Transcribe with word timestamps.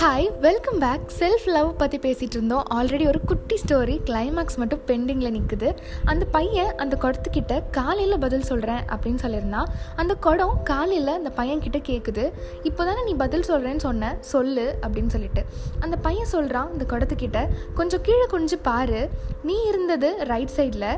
Hi 0.00 0.26
welcome 0.40 0.78
back 0.78 1.06
self 1.18 1.46
love 1.46 1.76
பற்றி 1.76 1.98
பேசிகிட்டு 1.98 2.36
இருந்தோம். 2.36 2.64
ஆல்ரெடி 2.74 3.06
ஒரு 3.06 3.20
குட்டி 3.20 3.56
ஸ்டோரி 3.62 3.94
கிளைமேக்ஸ் 4.08 4.56
மட்டும் 4.56 4.82
பெண்டிங்கில் 4.86 5.34
நிற்குது 5.36 5.68
அந்த 6.04 6.24
பையன் 6.24 6.70
அந்த 6.76 6.98
குடத்துக்கிட்ட 7.02 7.62
காலையில் 7.70 8.18
பதில் 8.18 8.42
சொல்கிறேன் 8.42 8.84
அப்படின்னு 8.94 9.20
சொல்லியிருந்தான். 9.22 9.68
அந்த 9.96 10.14
குடம் 10.14 10.60
காலையில் 10.64 11.12
அந்த 11.16 11.30
பையன் 11.30 11.60
கிட்ட 11.60 11.78
கேட்குது 11.78 12.32
இப்போ 12.62 12.84
தானே 12.84 13.04
நீ 13.04 13.14
பதில் 13.14 13.44
சொல்கிறேன்னு 13.48 13.84
சொன்ன 13.86 14.16
சொல்லு 14.20 14.78
அப்படின்னு 14.86 15.06
சொல்லிட்டு. 15.06 15.44
அந்த 15.80 15.96
பையன் 15.96 16.32
சொல்கிறான் 16.34 16.70
அந்த 16.72 16.86
குடத்துக்கிட்ட 16.92 17.48
கொஞ்சம் 17.74 18.00
கீழே 18.00 18.26
கொஞ்சம் 18.26 18.62
பாரு. 18.62 19.08
நீ 19.42 19.56
இருந்தது 19.68 20.16
ரைட் 20.32 20.56
சைடில் 20.56 20.90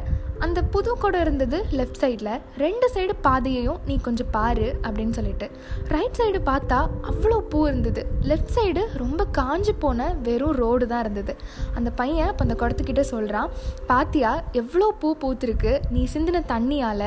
அந்த 0.44 0.58
புது 0.74 0.90
குடம் 1.02 1.22
இருந்தது 1.24 1.58
லெஃப்ட் 1.78 1.98
சைடில் 2.02 2.30
ரெண்டு 2.62 2.86
சைடு 2.94 3.14
பாதையையும் 3.26 3.80
நீ 3.88 3.94
கொஞ்சம் 4.06 4.30
பாரு 4.36 4.68
அப்படின்னு 4.86 5.14
சொல்லிட்டு. 5.18 5.46
ரைட் 5.94 6.18
சைடு 6.18 6.38
பார்த்தா 6.48 6.78
அவ்வளோ 7.10 7.38
பூ 7.52 7.58
இருந்தது. 7.70 8.02
லெஃப்ட் 8.30 8.54
சைடு 8.56 8.82
ரொம்ப 9.02 9.24
காஞ்சி 9.38 9.72
போன 9.82 10.06
வெறும் 10.26 10.56
ரோடு 10.60 10.86
தான் 10.92 11.02
இருந்தது. 11.04 11.32
அந்த 11.78 11.90
பையன் 12.00 12.30
இப்போ 12.32 12.44
அந்த 12.46 12.56
குடத்துக்கிட்ட 12.62 13.04
சொல்கிறான் 13.12 13.50
பாத்தியா 13.90 14.30
எவ்வளோ 14.60 14.88
பூ 15.02 15.10
பூத்திருக்கு. 15.22 15.74
நீ 15.96 16.02
சிந்தின 16.14 16.42
தண்ணியால். 16.52 17.06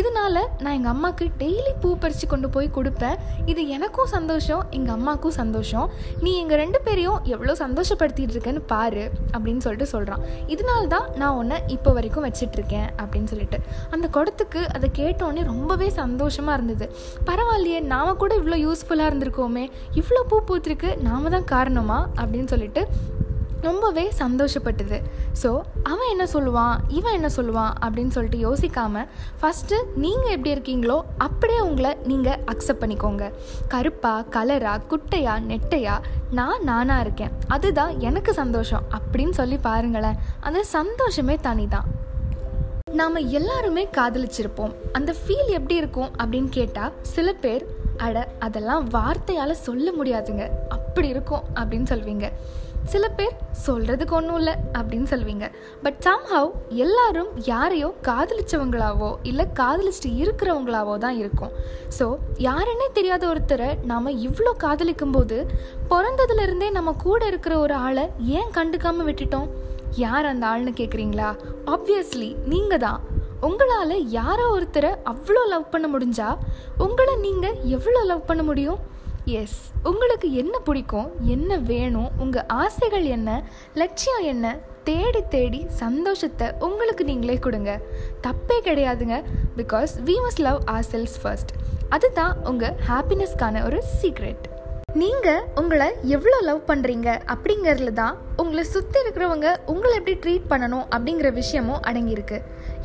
இதனால 0.00 0.34
நான் 0.62 0.76
எங்கள் 0.78 0.94
அம்மாவுக்கு 0.94 1.28
டெய்லி 1.44 1.74
பூ 1.84 1.92
பறித்து 2.04 2.28
கொண்டு 2.34 2.50
போய் 2.56 2.74
கொடுப்பேன். 2.78 3.16
இது 3.52 3.64
எனக்கும் 3.78 4.12
சந்தோஷம் 4.16 4.64
எங்கள் 4.78 4.96
அம்மாவுக்கும் 4.98 5.36
சந்தோஷம். 5.40 5.88
நீ 6.24 6.32
எங்கள் 6.42 6.62
ரெண்டு 6.64 6.80
பேரையும் 6.88 7.20
எவ்வளோ 7.36 7.56
சந்தோஷப்படுத்திட்டு 7.64 8.36
இருக்கேன்னு 8.36 8.64
பாரு. 8.74 9.06
அப்படின்னு 9.34 9.64
சொல்லிட்டு 9.68 9.90
சொல்கிறான் 9.94 10.24
இதனால 10.56 10.82
தான் 10.96 11.08
நான் 11.22 11.38
உன்னை 11.42 11.58
இப்போ 11.78 11.90
வரைக்கும் 11.98 12.26
வச்சிட்ருக்கேன் 12.28 12.70
அப்படின்னு 12.74 13.24
சொல்லிட்டு. 13.24 13.60
அந்த 13.90 14.08
குடத்துக்கு 14.12 14.62
அதை 14.76 14.90
கேட்டோடனே 14.98 15.44
ரொம்பவே 15.44 15.88
சந்தோஷமாக 15.88 16.56
இருந்தது. 16.58 16.88
பரவாயில்லையே 17.26 17.80
நாம் 17.80 18.16
கூட 18.16 18.36
இவ்வளோ 18.36 18.58
யூஸ்ஃபுல்லாக 18.66 19.10
இருந்திருக்கோமே. 19.12 19.70
இவ்வளோ 19.94 20.22
பூ 20.28 20.38
பூத்திருக்கு 20.50 20.96
நாம 21.00 21.28
தான் 21.28 21.44
காரணமா? 21.44 22.08
அப்படின்னு 22.16 22.46
சொல்லிட்டு 22.46 22.84
ரொம்பவே 23.60 24.12
சந்தோஷப்பட்டது. 24.18 25.02
ஸோ 25.42 25.60
அவன் 25.82 26.08
என்ன 26.10 26.24
சொல்லுவான்? 26.32 26.76
இவன் 26.88 27.12
என்ன 27.12 27.28
சொல்லுவான்? 27.36 27.74
அப்படின்னு 27.84 28.14
சொல்லிட்டு 28.16 28.38
யோசிக்காமல் 28.38 29.06
ஃபஸ்ட்டு 29.40 29.76
நீங்கள் 29.94 30.34
எப்படி 30.36 30.54
இருக்கீங்களோ 30.54 31.00
அப்படியே 31.18 31.60
உங்களை 31.60 31.96
நீங்கள் 32.04 32.40
அக்செப்ட் 32.52 32.82
பண்ணிக்கோங்க. 32.82 33.32
கருப்பா 33.68 34.24
கலராக 34.30 34.86
குட்டையா 34.92 35.34
நெட்டையா 35.50 36.00
நான் 36.30 36.62
நானாக 36.62 37.00
இருக்கேன். 37.00 37.30
அதுதான் 37.48 38.00
எனக்கு 38.00 38.32
சந்தோஷம் 38.32 38.82
அப்படின்னு 38.98 39.30
சொல்லி 39.30 39.58
பாருங்களேன். 39.58 40.18
அந்த 40.40 40.62
சந்தோஷமே 40.76 41.36
தனி 41.48 41.68
தான் 41.68 41.88
நாம் 42.98 43.14
எல்லாருமே 43.38 43.82
காதலிச்சிருப்போம். 43.96 44.72
அந்த 44.96 45.10
ஃபீல் 45.18 45.50
எப்படி 45.58 45.76
இருக்கும் 45.80 46.10
அப்படின்னு 46.22 46.50
கேட்டால் 46.56 46.96
சில 47.12 47.28
பேர் 47.44 47.64
அட 48.06 48.24
அதெல்லாம் 48.46 48.84
வார்த்தையால் 48.96 49.62
சொல்ல 49.66 49.86
முடியாதுங்க. 49.98 50.44
அப்படி 50.76 51.08
இருக்கும் 51.14 51.46
அப்படின்னு 51.60 51.88
சொல்வீங்க. 51.92 52.28
சில 52.92 53.04
பேர் 53.18 53.34
சொல்கிறதுக்கு 53.66 54.14
ஒன்றும் 54.18 54.38
இல்லை 54.40 54.54
அப்படின்னு 54.78 55.08
சொல்வீங்க. 55.14 55.46
பட் 55.84 55.98
சம்ஹவ் 56.06 56.50
எல்லாரும் 56.84 57.30
யாரையோ 57.50 57.88
காதலிச்சவங்களாவோ 58.08 59.10
இல்லை 59.30 59.46
காதலிச்சுட்டு 59.60 60.12
இருக்கிறவங்களாவோ 60.22 60.94
தான் 61.06 61.18
இருக்கும். 61.22 61.52
ஸோ 61.98 62.06
யாருன்னே 62.48 62.88
தெரியாத 62.98 63.26
ஒருத்தரை 63.32 63.70
நாம் 63.92 64.16
இவ்வளோ 64.28 64.54
காதலிக்கும் 64.66 65.14
போது 65.18 65.38
பிறந்ததுலேருந்தே 65.92 66.70
நம்ம 66.78 66.96
கூட 67.06 67.22
இருக்கிற 67.32 67.56
ஒரு 67.66 67.76
ஆளை 67.88 68.06
ஏன் 68.38 68.54
கண்டுக்காமல் 68.58 69.08
விட்டுட்டோம்? 69.10 69.50
யார் 69.96 70.26
அந்த 70.26 70.46
ஆள்னு 70.46 70.72
கேட்குறீங்களா 70.76 71.28
ஆப்வியஸ்லி 71.66 72.36
நீங்கள் 72.44 72.78
தான் 72.78 73.00
உங்களால் 73.40 74.08
யாரோ 74.08 74.44
ஒருத்தரை 74.56 74.90
அவ்வளோ 75.04 75.48
லவ் 75.48 75.70
பண்ண 75.70 75.88
முடிஞ்சா 75.88 76.38
உங்களை 76.78 77.16
நீங்கள் 77.16 77.56
எவ்வளோ 77.66 78.04
லவ் 78.04 78.26
பண்ண 78.26 78.42
முடியும்? 78.42 78.80
எஸ் 79.24 79.58
உங்களுக்கு 79.84 80.32
என்ன 80.32 80.58
பிடிக்கும்? 80.58 81.08
என்ன 81.24 81.56
வேணும்? 81.56 82.10
உங்கள் 82.18 82.46
ஆசைகள் 82.46 83.04
என்ன? 83.04 83.42
லட்சியம் 83.74 84.24
என்ன? 84.24 84.58
தேடி 84.84 85.22
தேடி 85.28 85.66
சந்தோஷத்தை 85.68 86.52
உங்களுக்கு 86.60 87.04
நீங்களே 87.04 87.38
கொடுங்க. 87.38 87.80
தப்பே 88.20 88.58
கிடையாதுங்க 88.64 89.18
because 89.56 89.92
we 90.04 90.16
must 90.26 90.38
love 90.38 90.60
our 90.64 90.82
selves 90.82 91.18
first 91.22 91.52
அதுதான் 91.88 92.34
உங்கள் 92.44 92.74
ஹாப்பினஸ்க்கான 92.88 93.64
ஒரு 93.64 93.82
சீக்ரெட் 94.00 94.46
நீங்கள் 94.94 95.44
உங்களை 95.54 95.86
எவ்வளோ 96.02 96.38
லவ் 96.40 96.62
பண்ணுறீங்க 96.66 97.08
அப்படிங்கிறதுல 97.26 97.92
தான் 97.92 98.16
உங்களை 98.42 98.64
சுற்றி 98.64 98.98
இருக்கிறவங்க 99.02 99.48
உங்களை 99.72 99.94
எப்படி 99.98 100.14
ட்ரீட் 100.22 100.50
பண்ணணும் 100.52 100.86
அப்படிங்கிற 100.94 101.28
விஷயமும் 101.32 101.82
அடங்கியிருக்கு. 101.86 102.38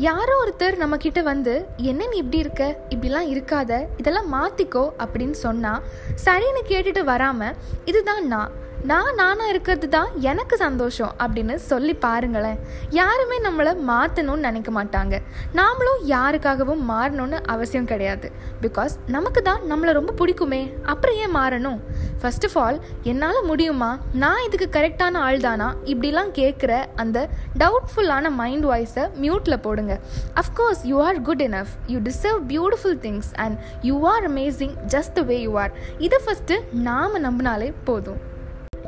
யாரோ 0.08 0.34
ஒருத்தர் 0.44 0.76
நம்மக்கிட்ட 0.84 1.22
வந்து 1.24 1.54
என்ன 1.90 2.08
நீ 2.08 2.18
இப்படி 2.18 2.38
இருக்க? 2.38 2.64
இப்படிலாம் 2.90 3.32
இருக்காத. 3.34 3.72
இதெல்லாம் 3.98 4.32
மாற்றிக்கோ 4.36 4.86
அப்படின்னு 5.04 5.38
சொன்னால் 5.46 5.84
சரின்னு 6.26 6.64
கேட்டுட்டு 6.68 7.04
வராமல் 7.04 7.56
இதுதான் 7.86 8.26
நான். 8.28 8.52
நான் 8.90 9.16
நானாக 9.20 9.52
இருக்கிறது 9.52 9.88
தான் 9.94 10.10
எனக்கு 10.30 10.56
சந்தோஷம் 10.58 11.14
அப்படின்னு 11.24 11.56
சொல்லி 11.70 11.94
பாருங்களேன். 12.04 12.60
யாருமே 12.98 13.38
நம்மளை 13.46 13.72
மாற்றணும்னு 13.90 14.46
நினைக்க 14.48 14.70
மாட்டாங்க. 14.78 15.16
நாமளும் 15.60 16.02
யாருக்காகவும் 16.12 16.84
மாறணும்னு 16.92 17.38
அவசியம் 17.54 17.90
கிடையாது. 17.92 18.28
பிகாஸ் 18.62 18.94
நமக்கு 19.16 19.42
தான் 19.42 19.64
நம்மளை 19.72 19.92
ரொம்ப 20.00 20.14
பிடிக்குமே. 20.20 20.62
அப்புறம் 20.94 21.18
ஏன் 21.24 21.36
மாறணும்? 21.36 21.80
ஃபர்ஸ்ட் 22.22 22.48
ஆஃப் 22.50 22.58
ஆல் 22.64 22.80
என்னால் 23.12 23.42
முடியுமா? 23.50 23.92
நான் 24.24 24.44
இதுக்கு 24.48 24.70
கரெக்டான 24.78 25.18
ஆள் 25.26 25.40
தானா? 25.48 25.70
இப்படிலாம் 25.94 26.32
கேட்குற 26.40 26.86
அந்த 27.04 27.28
டவுட்ஃபுல்லான 27.64 28.32
மைண்ட் 28.42 28.66
வாய்ஸை 28.72 29.06
மியூட்டில் 29.26 29.64
போடுங்க. 29.68 30.00
Of course 30.44 30.86
you 30.92 31.04
are 31.10 31.22
good 31.32 31.46
enough 31.50 31.76
you 31.96 32.00
deserve 32.10 32.42
beautiful 32.54 32.98
things 33.08 33.34
and 33.46 33.58
you 33.90 33.98
are 34.14 34.32
amazing 34.32 34.76
just 34.96 35.16
the 35.20 35.28
way 35.34 35.40
you 35.50 35.54
are 35.66 35.76
இதை 36.08 36.20
ஃபஸ்ட்டு 36.26 36.64
நாம் 36.90 37.22
நம்பினாலே 37.28 37.72
போதும். 37.92 38.36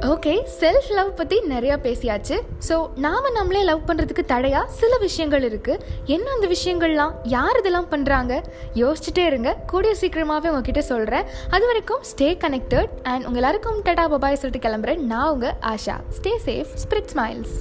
ஓகே 0.07 0.33
செல்ஃப் 0.59 0.89
லவ் 0.97 1.09
பற்றி 1.15 1.37
நிறையா 1.53 1.75
பேசியாச்சு. 1.85 2.35
ஸோ 2.67 2.75
நாம் 3.05 3.25
நம்மளே 3.37 3.63
லவ் 3.69 3.81
பண்ணுறதுக்கு 3.87 4.23
தடையாக 4.31 4.71
சில 4.79 4.97
விஷயங்கள் 4.97 5.43
இருக்குது 5.47 5.81
என்ன 6.15 6.25
அந்த 6.35 6.47
விஷயங்கள்லாம்? 6.53 7.13
யார் 7.23 7.59
இதெல்லாம் 7.61 7.89
பண்ணுறாங்க 7.93 8.35
யோசிச்சுட்டே 8.81 9.25
இருங்க. 9.31 9.51
கூடிய 9.71 9.95
சீக்கிரமாகவே 10.01 10.51
உங்ககிட்ட 10.53 10.83
சொல்கிறேன் 10.91 11.27
அது 11.49 11.65
வரைக்கும் 11.71 12.05
ஸ்டே 12.11 12.29
கனெக்டட் 12.45 12.93
அண்ட் 13.03 13.25
உங்கள் 13.25 13.41
எல்லாருக்கும் 13.41 13.81
டடா 13.89 14.05
பபாய் 14.13 14.39
சொல்லிட்டு 14.43 14.65
கிளம்புறேன். 14.67 15.03
நான் 15.11 15.31
உங்கள் 15.33 15.57
Asha. 15.73 15.97
Stay 16.19 16.33
safe 16.47 16.71
spirit 16.85 17.11
smiles 17.15 17.57